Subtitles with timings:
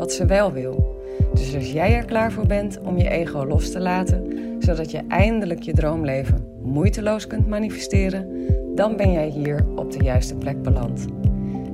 [0.00, 1.02] wat ze wel wil.
[1.34, 4.26] Dus als jij er klaar voor bent om je ego los te laten,
[4.58, 10.34] zodat je eindelijk je droomleven moeiteloos kunt manifesteren, dan ben jij hier op de juiste
[10.34, 11.06] plek beland.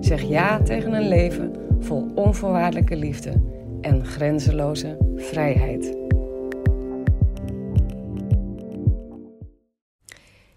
[0.01, 3.33] Zeg ja tegen een leven vol onvoorwaardelijke liefde
[3.81, 5.97] en grenzeloze vrijheid.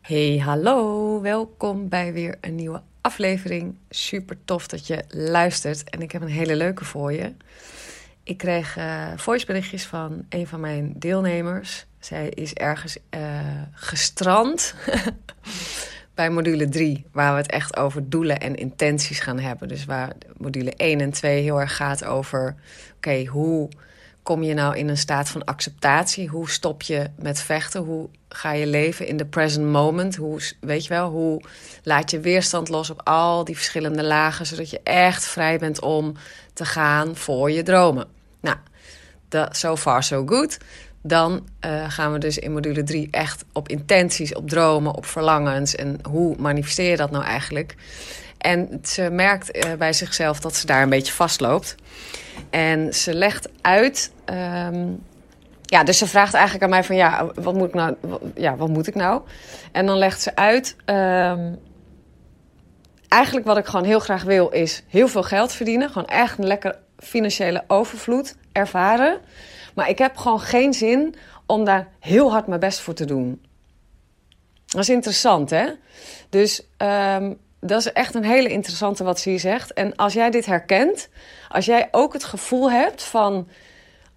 [0.02, 3.76] Hey, hallo, welkom bij weer een nieuwe aflevering.
[3.90, 7.34] Super tof dat je luistert en ik heb een hele leuke voor je.
[8.24, 11.86] Ik kreeg uh, voiceberichtjes van een van mijn deelnemers.
[12.00, 13.40] Zij is ergens uh,
[13.72, 14.76] gestrand
[16.16, 19.68] bij module 3, waar we het echt over doelen en intenties gaan hebben.
[19.68, 22.56] Dus waar module 1 en 2 heel erg gaat over:
[22.96, 23.70] oké, hoe
[24.30, 26.28] kom je nou in een staat van acceptatie?
[26.28, 27.82] Hoe stop je met vechten?
[27.82, 30.16] Hoe ga je leven in de present moment?
[30.16, 31.42] Hoe, weet je wel, hoe
[31.84, 36.14] laat je weerstand los op al die verschillende lagen, zodat je echt vrij bent om
[36.54, 38.08] te gaan voor je dromen?
[38.42, 38.58] Nou,
[39.52, 40.58] so far so good.
[41.02, 45.76] Dan uh, gaan we dus in module 3 echt op intenties, op dromen, op verlangens
[45.76, 47.76] en hoe manifesteer je dat nou eigenlijk?
[48.40, 51.76] En ze merkt uh, bij zichzelf dat ze daar een beetje vastloopt.
[52.50, 54.12] En ze legt uit.
[54.26, 55.04] Um,
[55.62, 57.96] ja, dus ze vraagt eigenlijk aan mij van ja, wat moet ik nou?
[58.36, 59.22] Ja, wat moet ik nou?
[59.72, 60.76] En dan legt ze uit.
[60.86, 61.60] Um,
[63.08, 65.90] eigenlijk wat ik gewoon heel graag wil is heel veel geld verdienen.
[65.90, 69.20] Gewoon echt een lekker financiële overvloed ervaren.
[69.76, 71.16] Maar ik heb gewoon geen zin
[71.46, 73.42] om daar heel hard mijn best voor te doen.
[74.66, 75.66] Dat is interessant, hè?
[76.30, 79.74] Dus um, dat is echt een hele interessante wat ze hier zegt.
[79.74, 81.10] En als jij dit herkent,
[81.50, 83.48] als jij ook het gevoel hebt van.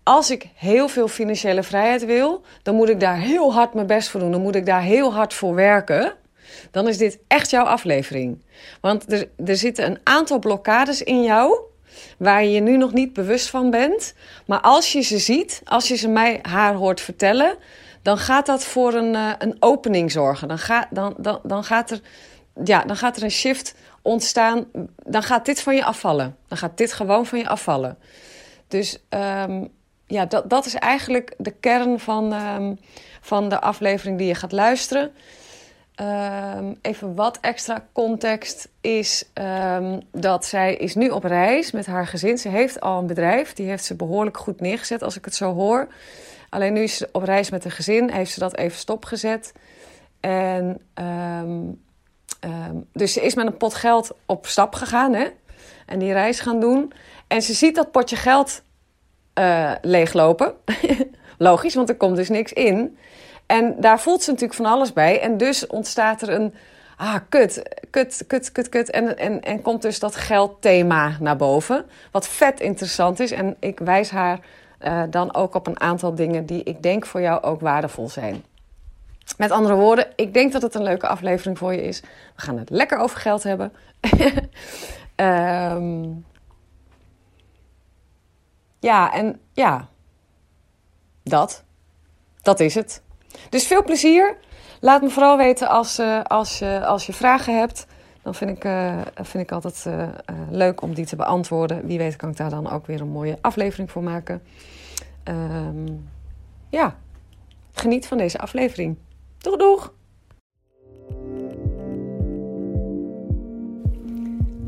[0.05, 4.09] Als ik heel veel financiële vrijheid wil, dan moet ik daar heel hard mijn best
[4.09, 4.31] voor doen.
[4.31, 6.13] Dan moet ik daar heel hard voor werken.
[6.71, 8.43] Dan is dit echt jouw aflevering.
[8.81, 11.59] Want er, er zitten een aantal blokkades in jou
[12.19, 14.15] waar je je nu nog niet bewust van bent.
[14.47, 17.57] Maar als je ze ziet, als je ze mij haar hoort vertellen,
[18.03, 20.49] dan gaat dat voor een, uh, een opening zorgen.
[20.49, 22.01] Dan, ga, dan, dan, dan gaat er
[22.65, 24.65] ja, dan gaat er een shift ontstaan.
[24.97, 26.37] Dan gaat dit van je afvallen.
[26.49, 27.99] Dan gaat dit gewoon van je afvallen.
[28.69, 29.69] Dus um,
[30.07, 32.79] ja, dat, dat is eigenlijk de kern van, um,
[33.21, 35.13] van de aflevering die je gaat luisteren.
[36.01, 39.31] Um, even wat extra context is
[40.11, 42.39] dat zij is nu op reis met haar gezin.
[42.39, 45.55] Ze heeft al een bedrijf, die heeft ze behoorlijk goed neergezet als ik het zo
[45.55, 45.89] hoor.
[46.49, 49.53] Alleen nu is ze op reis met een gezin, heeft ze dat even stopgezet.
[50.21, 50.81] En
[52.45, 55.27] Um, dus ze is met een pot geld op stap gegaan hè?
[55.87, 56.93] en die reis gaan doen.
[57.27, 58.63] En ze ziet dat potje geld
[59.39, 60.55] uh, leeglopen.
[61.39, 62.99] Logisch, want er komt dus niks in.
[63.47, 65.21] En daar voelt ze natuurlijk van alles bij.
[65.21, 66.55] En dus ontstaat er een.
[66.97, 68.91] Ah, kut, kut, kut, kut, kut.
[68.91, 71.85] En, en, en komt dus dat geldthema naar boven.
[72.11, 73.31] Wat vet interessant is.
[73.31, 74.41] En ik wijs haar
[74.81, 78.45] uh, dan ook op een aantal dingen die ik denk voor jou ook waardevol zijn.
[79.37, 82.01] Met andere woorden, ik denk dat het een leuke aflevering voor je is.
[82.01, 83.73] We gaan het lekker over geld hebben.
[85.17, 86.25] um,
[88.91, 89.89] ja, en ja,
[91.23, 91.65] dat.
[92.43, 93.03] Dat is het.
[93.49, 94.37] Dus veel plezier.
[94.81, 97.87] Laat me vooral weten als, uh, als, je, als je vragen hebt.
[98.23, 100.09] Dan vind ik, uh, vind ik altijd uh,
[100.51, 101.87] leuk om die te beantwoorden.
[101.87, 104.43] Wie weet kan ik daar dan ook weer een mooie aflevering voor maken.
[105.25, 106.11] Um,
[106.69, 106.97] ja,
[107.73, 108.97] geniet van deze aflevering.
[109.43, 109.95] Doeg, doeg!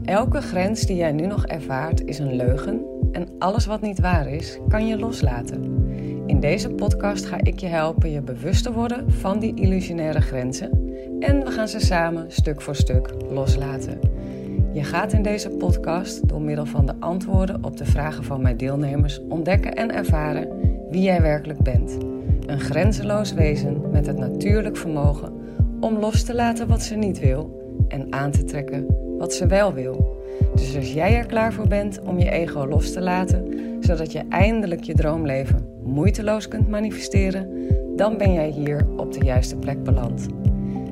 [0.05, 4.29] Elke grens die jij nu nog ervaart is een leugen en alles wat niet waar
[4.29, 5.89] is, kan je loslaten.
[6.27, 10.71] In deze podcast ga ik je helpen je bewust te worden van die illusionaire grenzen
[11.21, 14.01] en we gaan ze samen stuk voor stuk loslaten.
[14.73, 18.57] Je gaat in deze podcast door middel van de antwoorden op de vragen van mijn
[18.57, 20.49] deelnemers ontdekken en ervaren
[20.91, 22.14] wie jij werkelijk bent.
[22.47, 25.33] Een grenzeloos wezen met het natuurlijk vermogen
[25.81, 28.87] om los te laten wat ze niet wil en aan te trekken
[29.19, 30.23] wat ze wel wil.
[30.55, 34.23] Dus als jij er klaar voor bent om je ego los te laten, zodat je
[34.29, 37.49] eindelijk je droomleven moeiteloos kunt manifesteren,
[37.97, 40.27] dan ben jij hier op de juiste plek beland.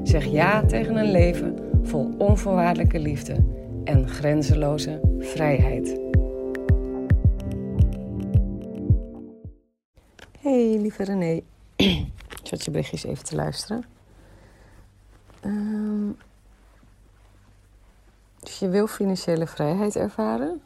[0.03, 3.35] Zeg ja tegen een leven vol onvoorwaardelijke liefde
[3.85, 6.12] en grenzeloze vrijheid.
[10.81, 11.41] Lieve René.
[11.77, 13.85] Ik zat je berichtjes even te luisteren.
[15.41, 16.11] Ehm,
[18.41, 20.63] dus je wil financiële vrijheid ervaren.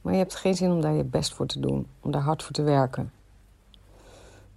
[0.00, 1.86] Maar je hebt geen zin om daar je best voor te doen.
[2.00, 3.12] Om daar hard voor te werken.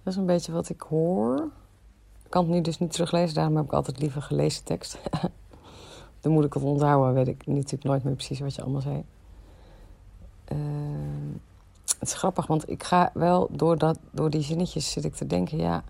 [0.02, 1.48] Dat is een beetje wat ik hoor.
[2.24, 3.34] Ik kan het nu dus niet teruglezen.
[3.34, 4.98] Daarom heb ik altijd liever gelezen tekst.
[6.20, 7.14] Dan moet ik het onthouden.
[7.14, 9.04] Weet ik natuurlijk nooit meer precies wat je allemaal zei.
[10.44, 11.15] Ehm,
[11.98, 15.26] het is grappig, want ik ga wel door, dat, door die zinnetjes zit ik te
[15.26, 15.84] denken, ja.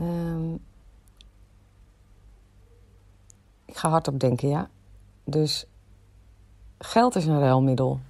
[0.00, 0.64] Um,
[3.64, 4.68] ik ga hardop denken, ja.
[5.24, 5.66] Dus
[6.78, 8.00] geld is een ruilmiddel.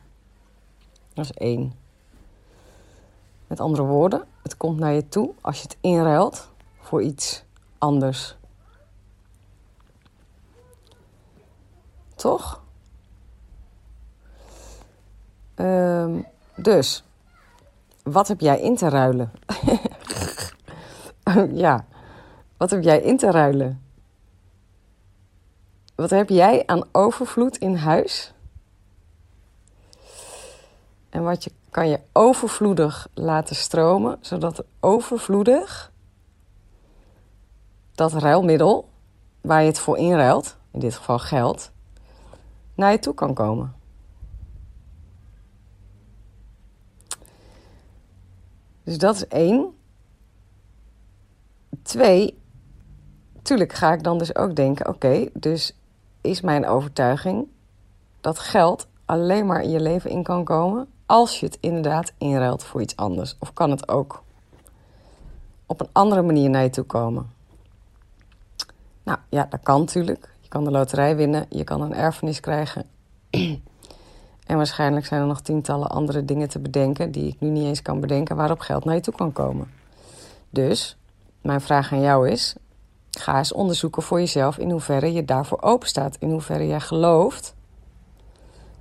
[1.15, 1.73] Dat is één.
[3.47, 7.45] Met andere woorden, het komt naar je toe als je het inruilt voor iets
[7.79, 8.37] anders.
[12.15, 12.64] Toch?
[15.57, 17.05] Um, dus,
[18.03, 19.33] wat heb jij in te ruilen?
[21.65, 21.85] ja,
[22.57, 23.83] wat heb jij in te ruilen?
[25.95, 28.33] Wat heb jij aan overvloed in huis?
[31.11, 35.93] En wat je, kan je overvloedig laten stromen, zodat overvloedig
[37.95, 38.89] dat ruilmiddel,
[39.41, 41.71] waar je het voor inruilt, in dit geval geld,
[42.75, 43.75] naar je toe kan komen.
[48.85, 49.75] Dus dat is één.
[51.83, 52.39] Twee,
[53.43, 55.77] tuurlijk ga ik dan dus ook denken: oké, dus
[56.21, 57.49] is mijn overtuiging
[58.21, 62.65] dat geld alleen maar in je leven in kan komen als je het inderdaad inruilt
[62.65, 63.37] voor iets anders?
[63.39, 64.23] Of kan het ook
[65.67, 67.33] op een andere manier naar je toe komen?
[69.03, 70.35] Nou ja, dat kan natuurlijk.
[70.41, 72.87] Je kan de loterij winnen, je kan een erfenis krijgen.
[74.47, 77.83] En waarschijnlijk zijn er nog tientallen andere dingen te bedenken die ik nu niet eens
[77.83, 79.71] kan bedenken waarop geld naar je toe kan komen.
[80.51, 80.97] Dus
[81.41, 82.55] mijn vraag aan jou is:
[83.11, 86.17] ga eens onderzoeken voor jezelf in hoeverre je daarvoor open staat.
[86.19, 87.55] In hoeverre jij gelooft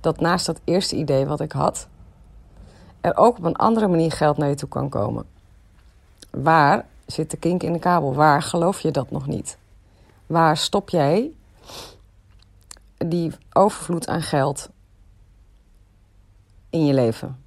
[0.00, 1.88] dat naast dat eerste idee wat ik had,
[3.00, 5.24] er ook op een andere manier geld naar je toe kan komen.
[6.30, 8.14] Waar zit de kink in de kabel?
[8.14, 9.58] Waar geloof je dat nog niet?
[10.26, 11.32] Waar stop jij
[12.96, 14.68] die overvloed aan geld
[16.74, 17.42] in je leven?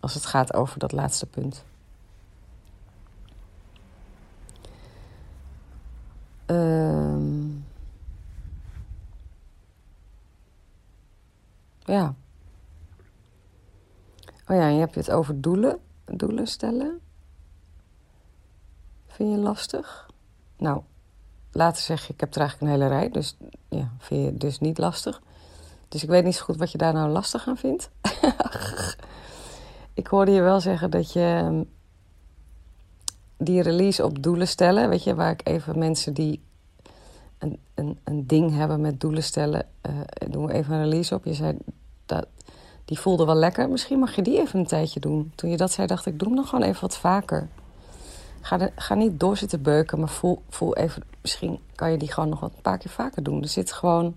[0.00, 1.64] Als het gaat over dat laatste punt.
[6.46, 7.48] Ehm.
[11.84, 12.14] ja.
[14.46, 17.00] Oh ja, en je hebt het over doelen, doelen stellen.
[19.06, 20.10] Vind je lastig?
[20.56, 20.82] Nou,
[21.52, 23.36] later zeg je, ik heb er eigenlijk een hele rij, dus
[23.68, 25.22] ja, vind je dus niet lastig.
[25.88, 27.90] Dus ik weet niet zo goed wat je daar nou lastig aan vindt.
[29.94, 31.62] ik hoorde je wel zeggen dat je ehm,
[33.36, 36.42] die release op doelen stellen, weet je, waar ik even mensen die
[37.38, 41.24] een, een, een ding hebben met doelen stellen, uh, doen we even een release op.
[41.24, 41.56] Je zei
[42.06, 42.26] dat
[42.84, 43.68] die voelde wel lekker.
[43.68, 45.32] Misschien mag je die even een tijdje doen.
[45.34, 47.48] Toen je dat zei, dacht ik, doe hem nog gewoon even wat vaker.
[48.40, 51.02] Ga, ga niet doorzitten beuken, maar voel, voel even...
[51.22, 53.42] Misschien kan je die gewoon nog wat een paar keer vaker doen.
[53.42, 54.16] Er zit gewoon...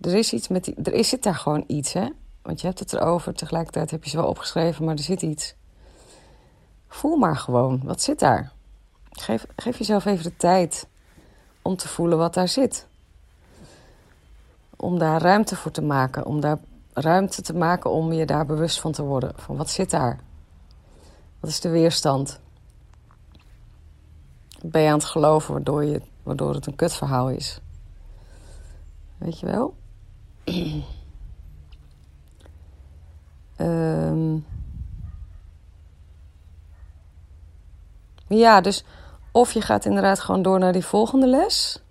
[0.00, 0.74] Er is iets met die...
[0.82, 2.08] Er is, zit daar gewoon iets, hè?
[2.42, 3.34] Want je hebt het erover.
[3.34, 5.54] Tegelijkertijd heb je ze wel opgeschreven, maar er zit iets.
[6.88, 7.80] Voel maar gewoon.
[7.84, 8.52] Wat zit daar?
[9.10, 10.86] Geef, geef jezelf even de tijd
[11.62, 12.86] om te voelen wat daar zit.
[14.76, 16.26] Om daar ruimte voor te maken.
[16.26, 16.58] Om daar
[16.92, 19.32] ruimte te maken om je daar bewust van te worden.
[19.36, 20.20] Van wat zit daar?
[21.40, 22.40] Wat is de weerstand?
[24.62, 27.60] Ben je aan het geloven waardoor, je, waardoor het een kutverhaal is?
[29.18, 29.74] Weet je wel?
[33.58, 34.46] Um,
[38.44, 38.84] ja, dus
[39.32, 41.82] of je gaat inderdaad gewoon door naar die volgende les.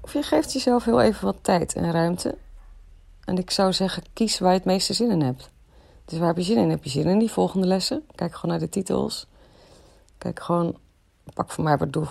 [0.00, 2.38] Of je geeft jezelf heel even wat tijd en ruimte
[3.26, 5.50] en ik zou zeggen, kies waar je het meeste zin in hebt.
[6.04, 6.70] Dus waar heb je zin in?
[6.70, 8.06] Heb je zin in die volgende lessen?
[8.14, 9.26] Kijk gewoon naar de titels.
[10.18, 10.76] Kijk gewoon,
[11.34, 12.06] pak voor mij wat doe.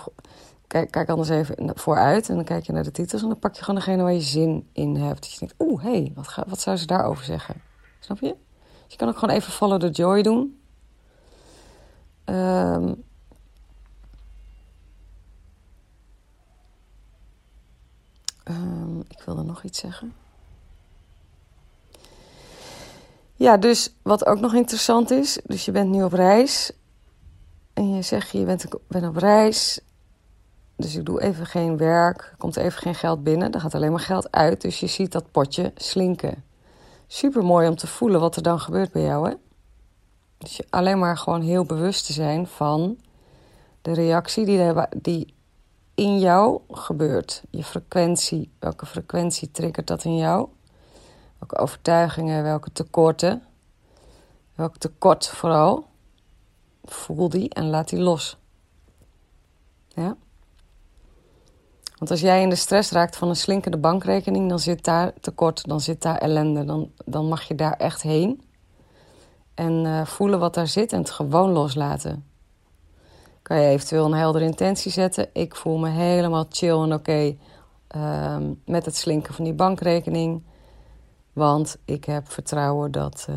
[0.66, 3.54] Kijk, kijk anders even vooruit en dan kijk je naar de titels en dan pak
[3.54, 5.20] je gewoon degene waar je zin in hebt.
[5.20, 7.62] Dat je denkt, oeh, hé, hey, wat, wat zou ze daarover zeggen?
[8.00, 8.36] Snap je?
[8.82, 10.60] Dus je kan ook gewoon even follow the joy doen.
[12.24, 13.04] Um,
[18.44, 20.14] um, ik wilde nog iets zeggen.
[23.34, 26.72] Ja, dus wat ook nog interessant is, dus je bent nu op reis
[27.72, 29.80] en je zegt je bent, ben op reis,
[30.76, 33.90] dus ik doe even geen werk, er komt even geen geld binnen, er gaat alleen
[33.90, 36.44] maar geld uit, dus je ziet dat potje slinken.
[37.06, 39.34] Super mooi om te voelen wat er dan gebeurt bij jou, hè?
[40.38, 42.98] Dus je alleen maar gewoon heel bewust te zijn van
[43.82, 45.34] de reactie die, die
[45.94, 47.42] in jou gebeurt.
[47.50, 50.48] Je frequentie, welke frequentie triggert dat in jou?
[51.38, 53.42] Welke overtuigingen, welke tekorten?
[54.54, 55.86] Welk tekort vooral?
[56.84, 58.38] Voel die en laat die los.
[59.88, 60.16] Ja?
[61.98, 65.68] Want als jij in de stress raakt van een slinkende bankrekening, dan zit daar tekort,
[65.68, 66.64] dan zit daar ellende.
[66.64, 68.42] Dan, dan mag je daar echt heen.
[69.54, 72.24] En uh, voelen wat daar zit en het gewoon loslaten.
[73.42, 75.28] Kan je eventueel een heldere intentie zetten.
[75.32, 77.36] Ik voel me helemaal chill en oké
[77.96, 80.42] uh, met het slinken van die bankrekening.
[81.32, 83.36] Want ik heb vertrouwen dat, uh,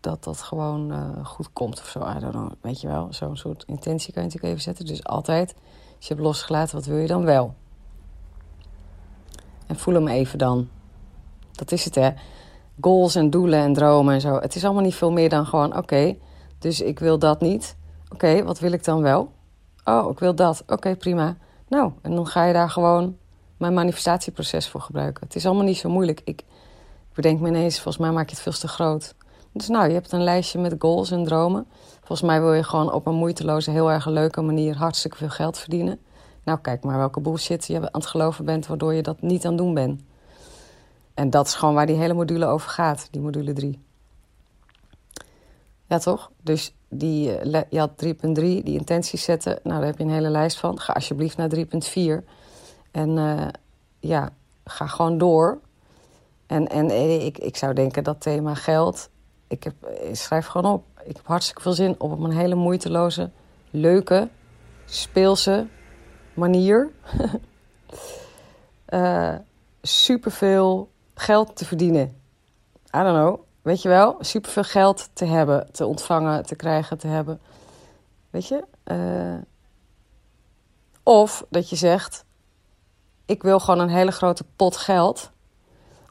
[0.00, 2.00] dat dat gewoon uh, goed komt of zo.
[2.00, 3.06] I weet je wel.
[3.10, 4.86] Zo'n soort intentie kan je natuurlijk even zetten.
[4.86, 5.54] Dus altijd
[5.98, 7.54] als je hebt losgelaten, wat wil je dan wel?
[9.66, 10.68] En voel hem even dan.
[11.52, 12.10] Dat is het, hè.
[12.80, 14.34] Goals en doelen en dromen en zo.
[14.34, 16.16] Het is allemaal niet veel meer dan gewoon, oké,
[16.58, 17.76] dus ik wil dat niet.
[18.12, 19.32] Oké, wat wil ik dan wel?
[19.84, 20.62] Oh, ik wil dat.
[20.66, 21.36] Oké, prima.
[21.68, 23.16] Nou, en dan ga je daar gewoon
[23.56, 25.26] mijn manifestatieproces voor gebruiken.
[25.26, 26.20] Het is allemaal niet zo moeilijk.
[26.24, 26.44] Ik
[27.14, 29.14] bedenk me ineens, volgens mij maak je het veel te groot.
[29.52, 31.66] Dus nou, je hebt een lijstje met goals en dromen.
[32.08, 35.58] Volgens mij wil je gewoon op een moeiteloze, heel erg leuke manier hartstikke veel geld
[35.58, 35.98] verdienen.
[36.44, 39.52] Nou, kijk maar welke bullshit je aan het geloven bent, waardoor je dat niet aan
[39.52, 40.02] het doen bent.
[41.14, 43.84] En dat is gewoon waar die hele module over gaat, die module 3.
[45.86, 46.30] Ja, toch?
[46.42, 49.58] Dus die, eh, je had 3.3, die intenties zetten.
[49.62, 50.80] Nou, daar heb je een hele lijst van.
[50.80, 52.24] Ga alsjeblieft naar 3.4.
[52.90, 53.48] En uh,
[53.98, 54.30] ja,
[54.64, 55.60] ga gewoon door.
[56.46, 59.10] En, en eh, ik, ik zou denken dat thema geld.
[59.48, 59.74] Ik, heb,
[60.12, 63.30] schrijf gewoon op ik heb hartstikke veel zin op een hele moeiteloze,
[63.70, 64.28] leuke,
[64.84, 65.66] speelse
[66.34, 66.90] manier.
[68.88, 69.34] uh,
[69.82, 72.06] superveel geld te verdienen.
[72.96, 73.40] I don't know.
[73.62, 74.16] Weet je wel?
[74.20, 77.40] Superveel geld te hebben, te ontvangen, te krijgen, te hebben.
[78.30, 78.64] Weet je?
[78.84, 79.42] Uh,
[81.02, 82.24] of dat je zegt:
[83.26, 85.30] Ik wil gewoon een hele grote pot geld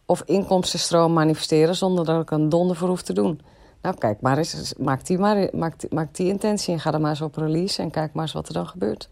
[0.05, 3.41] of inkomstenstroom manifesteren zonder dat ik een donder voor hoef te doen.
[3.87, 7.35] Nou, kijk maar eens, maak die, maar, die intentie en ga er maar eens op
[7.35, 9.09] release en kijk maar eens wat er dan gebeurt.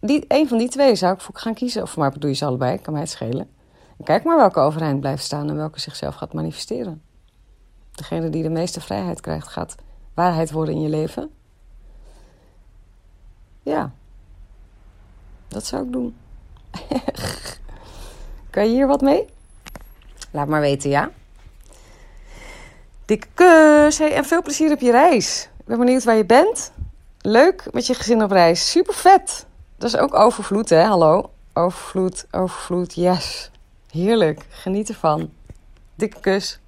[0.00, 2.44] Die, een van die twee zou ik voor gaan kiezen, of maar doe je ze
[2.44, 3.50] allebei, kan mij het schelen.
[3.98, 7.02] En kijk maar welke overeind blijft staan en welke zichzelf gaat manifesteren.
[7.90, 9.74] Degene die de meeste vrijheid krijgt, gaat
[10.14, 11.30] waarheid worden in je leven.
[13.62, 13.92] Ja,
[15.48, 16.16] dat zou ik doen.
[18.50, 19.26] kan je hier wat mee?
[20.30, 21.10] Laat maar weten, ja?
[23.04, 23.98] Dikke kus.
[23.98, 25.48] Hey, en veel plezier op je reis.
[25.58, 26.72] Ik ben benieuwd waar je bent.
[27.18, 28.70] Leuk met je gezin op reis.
[28.70, 29.46] Super vet.
[29.76, 30.82] Dat is ook overvloed, hè?
[30.82, 31.30] Hallo.
[31.52, 32.94] Overvloed, overvloed.
[32.94, 33.50] Yes.
[33.90, 34.46] Heerlijk.
[34.48, 35.30] Geniet ervan.
[35.94, 36.60] Dikke kus.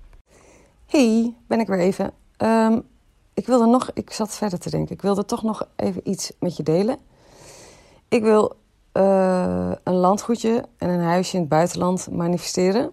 [0.87, 2.13] Hey, ben ik weer even.
[2.39, 2.83] Um,
[3.35, 4.95] ik wilde nog, ik zat verder te denken.
[4.95, 6.99] Ik wilde toch nog even iets met je delen.
[8.09, 8.57] Ik wil
[8.93, 12.91] uh, een landgoedje en een huisje in het buitenland manifesteren.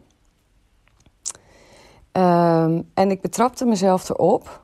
[2.13, 4.63] Ehm, en ik betrapte mezelf erop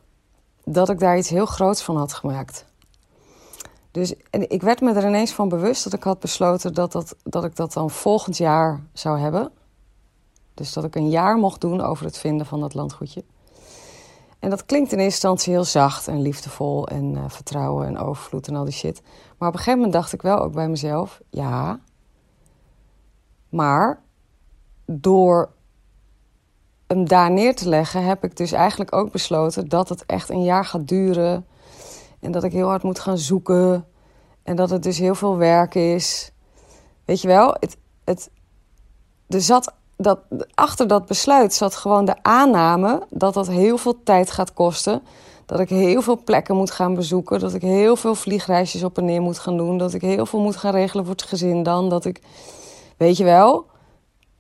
[0.64, 2.66] dat ik daar iets heel groots van had gemaakt.
[3.92, 7.16] Dus en ik werd me er ineens van bewust dat ik had besloten dat, dat,
[7.24, 9.52] dat ik dat dan volgend jaar zou hebben.
[10.54, 13.24] Dus dat ik een jaar mocht doen over het vinden van dat landgoedje.
[14.40, 18.48] En dat klinkt in eerste instantie heel zacht en liefdevol en uh, vertrouwen en overvloed
[18.48, 19.02] en al die shit.
[19.38, 21.80] Maar op een gegeven moment dacht ik wel ook bij mezelf: ja,
[23.50, 24.02] maar
[24.86, 25.50] door
[26.90, 30.44] hem daar neer te leggen, heb ik dus eigenlijk ook besloten dat het echt een
[30.44, 31.46] jaar gaat duren.
[32.20, 33.86] En dat ik heel hard moet gaan zoeken.
[34.44, 36.32] En dat het dus heel veel werk is.
[37.06, 38.30] Weet je wel, het, het,
[39.28, 40.20] er zat dat,
[40.54, 45.02] achter dat besluit zat gewoon de aanname dat dat heel veel tijd gaat kosten.
[45.46, 47.40] Dat ik heel veel plekken moet gaan bezoeken.
[47.40, 49.78] Dat ik heel veel vliegreisjes op en neer moet gaan doen.
[49.78, 51.90] Dat ik heel veel moet gaan regelen voor het gezin dan.
[51.90, 52.22] Dat ik,
[52.98, 53.66] weet je wel,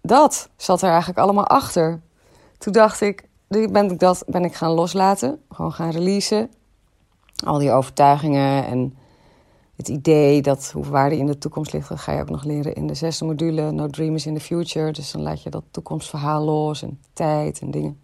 [0.01, 2.01] dat zat er eigenlijk allemaal achter.
[2.59, 6.51] Toen dacht ik, ben ik dat ben ik gaan loslaten, gewoon gaan releasen.
[7.45, 8.97] Al die overtuigingen en
[9.75, 12.75] het idee dat hoe waarde in de toekomst ligt, dat ga je ook nog leren
[12.75, 14.91] in de zesde module, No Dream is in the Future.
[14.91, 17.99] Dus dan laat je dat toekomstverhaal los en tijd en dingen.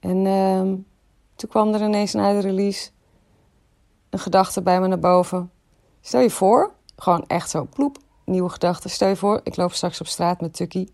[0.00, 0.60] En uh,
[1.34, 2.90] toen kwam er ineens na de release
[4.10, 5.50] een gedachte bij me naar boven.
[6.00, 8.88] Stel je voor, gewoon echt zo, ploep, nieuwe gedachte.
[8.88, 10.86] Stel je voor, ik loop straks op straat met Tucky.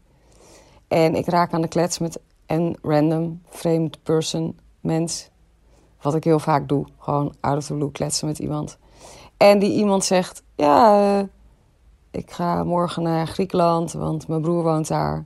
[0.89, 5.31] En ik raak aan de klets met en random, vreemd person, mens.
[6.03, 6.87] Wat ik heel vaak doe.
[6.99, 8.79] Gewoon out of the blue kletsen met iemand.
[9.37, 11.25] En die iemand zegt: Ja, uh,
[12.11, 15.25] ik ga morgen naar Griekenland, want mijn broer woont daar.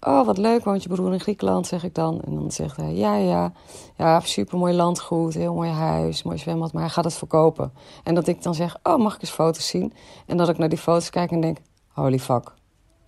[0.00, 2.20] Oh, wat leuk, woont je broer in Griekenland, zeg ik dan.
[2.20, 3.52] En dan zegt hij, ja, ja,
[3.96, 7.72] ja, supermooi landgoed, heel mooi huis, mooi zwembad, maar hij gaat het verkopen.
[8.04, 9.92] En dat ik dan zeg, oh, mag ik eens foto's zien?
[10.26, 12.54] En dat ik naar die foto's kijk en denk, holy fuck,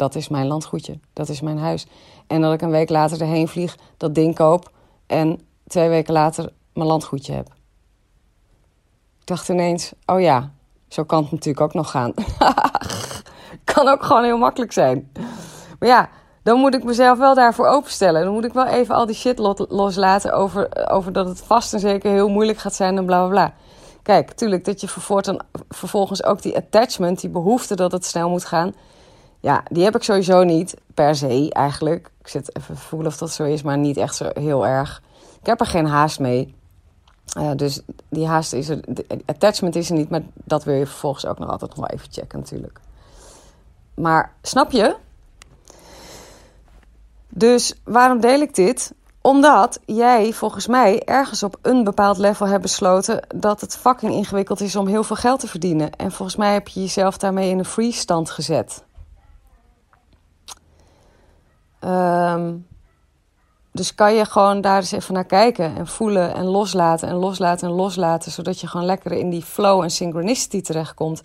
[0.03, 1.87] dat is mijn landgoedje, dat is mijn huis.
[2.27, 4.71] En dat ik een week later erheen vlieg, dat ding koop
[5.07, 7.47] en twee weken later mijn landgoedje heb.
[9.21, 10.51] Ik dacht ineens, oh ja,
[10.89, 12.15] zo kan het natuurlijk ook nog gaan.
[13.75, 15.13] kan ook gewoon heel makkelijk zijn.
[15.79, 16.09] Maar ja,
[16.43, 18.25] dan moet ik mezelf wel daarvoor openstellen.
[18.25, 21.81] Dan moet ik wel even al die shit loslaten over, over dat het vast en
[21.81, 23.55] zeker heel moeilijk gaat zijn en bla bla bla.
[24.03, 24.89] Kijk, tuurlijk dat je
[25.69, 28.75] vervolgens ook die attachment, die behoefte dat het snel moet gaan.
[29.43, 32.11] Ja, die heb ik sowieso niet per se eigenlijk.
[32.21, 35.03] Ik zit even voelen of dat zo is, maar niet echt zo heel erg.
[35.41, 36.55] Ik heb er geen haast mee.
[37.39, 38.81] Uh, dus die haast is er,
[39.27, 42.13] attachment is er niet, maar dat wil je vervolgens ook nog altijd nog wel even
[42.13, 42.81] checken natuurlijk.
[43.95, 44.97] Maar snap je?
[47.29, 48.95] Dus waarom deel ik dit?
[49.21, 54.61] Omdat jij volgens mij ergens op een bepaald level hebt besloten dat het fucking ingewikkeld
[54.61, 55.93] is om heel veel geld te verdienen.
[55.93, 58.85] En volgens mij heb je jezelf daarmee in een freeze stand gezet.
[61.85, 62.67] Um,
[63.73, 67.69] dus kan je gewoon daar eens even naar kijken en voelen en loslaten en loslaten
[67.69, 71.23] en loslaten, zodat je gewoon lekker in die flow en synchronicity terechtkomt.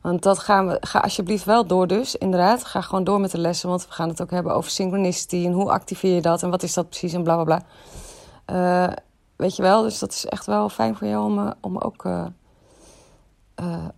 [0.00, 2.64] Want dat gaan we, ga alsjeblieft wel door dus, inderdaad.
[2.64, 5.52] Ga gewoon door met de lessen, want we gaan het ook hebben over synchronicity en
[5.52, 7.62] hoe activeer je dat en wat is dat precies en bla bla bla.
[8.86, 8.94] Uh,
[9.36, 12.04] weet je wel, dus dat is echt wel fijn voor jou om, eh, om ook,
[12.04, 12.24] uh,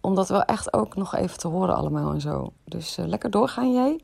[0.01, 2.53] om dat wel echt ook nog even te horen allemaal en zo.
[2.65, 4.01] Dus lekker doorgaan jij.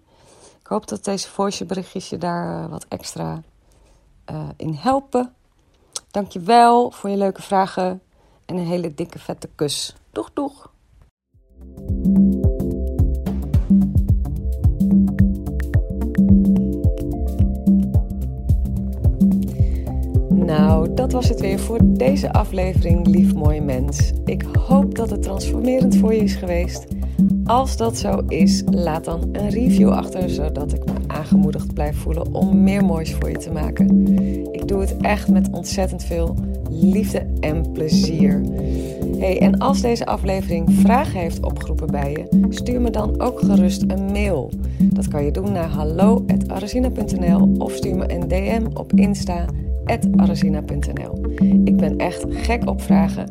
[0.68, 3.42] Ik hoop dat deze voice berichtjes je daar wat extra
[4.56, 5.34] in helpen.
[6.10, 8.02] Dankjewel voor je leuke vragen
[8.44, 9.96] en een hele dikke vette kus.
[10.12, 10.72] Doeg doeg!
[20.28, 24.12] Nou, dat was het weer voor deze aflevering, lief mooie mens.
[24.24, 26.97] Ik hoop dat het transformerend voor je is geweest.
[27.44, 32.34] Als dat zo is, laat dan een review achter, zodat ik me aangemoedigd blijf voelen
[32.34, 34.06] om meer moois voor je te maken.
[34.52, 36.34] Ik doe het echt met ontzettend veel
[36.70, 38.42] liefde en plezier.
[39.18, 43.84] Hey, en als deze aflevering vragen heeft opgeroepen bij je, stuur me dan ook gerust
[43.86, 44.50] een mail.
[44.82, 49.44] Dat kan je doen naar hallo.arazina.nl of stuur me een DM op Insta
[50.16, 51.20] arazina.nl.
[51.64, 53.30] Ik ben echt gek op vragen.